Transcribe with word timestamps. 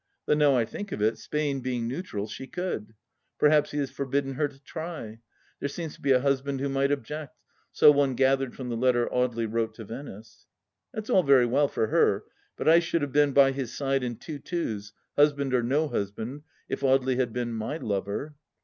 Though 0.25 0.33
now 0.33 0.55
I 0.57 0.65
think 0.65 0.91
of 0.91 0.99
it, 0.99 1.19
Spain, 1.19 1.59
being 1.59 1.87
neutral, 1.87 2.25
she 2.27 2.47
could! 2.47 2.95
Perhaps 3.37 3.69
he 3.69 3.77
has 3.77 3.91
forbidden 3.91 4.33
her 4.33 4.47
to 4.47 4.57
try? 4.57 5.19
There 5.59 5.69
seems 5.69 5.93
to 5.93 6.01
be 6.01 6.11
a 6.11 6.21
husband 6.21 6.59
who 6.59 6.69
might 6.69 6.91
object. 6.91 7.37
So 7.71 7.91
one 7.91 8.15
gathered 8.15 8.55
from 8.55 8.69
the 8.69 8.75
letter 8.75 9.05
Audely 9.05 9.45
wrote 9.45 9.75
to 9.75 9.85
Venice.... 9.85 10.47
That's 10.91 11.11
all 11.11 11.21
very 11.21 11.45
well, 11.45 11.67
for 11.67 11.85
her, 11.85 12.23
but 12.57 12.67
I 12.67 12.79
should 12.79 13.03
have 13.03 13.11
been 13.11 13.31
by 13.33 13.51
his 13.51 13.77
side 13.77 14.01
in 14.03 14.15
two 14.15 14.39
twos, 14.39 14.91
husband 15.17 15.53
or 15.53 15.61
no 15.61 15.87
husband, 15.87 16.41
if 16.67 16.79
Audely 16.81 17.17
had 17.17 17.31
been 17.31 17.53
my 17.53 17.77
lover. 17.77 18.33